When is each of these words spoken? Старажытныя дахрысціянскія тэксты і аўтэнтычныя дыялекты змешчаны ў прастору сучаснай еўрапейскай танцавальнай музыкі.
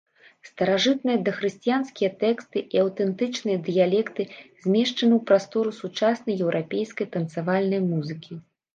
Старажытныя 0.49 1.17
дахрысціянскія 1.27 2.09
тэксты 2.23 2.59
і 2.77 2.81
аўтэнтычныя 2.85 3.57
дыялекты 3.69 4.27
змешчаны 4.63 4.89
ў 4.89 5.21
прастору 5.31 5.69
сучаснай 5.85 6.43
еўрапейскай 6.49 7.07
танцавальнай 7.17 7.81
музыкі. 7.91 8.33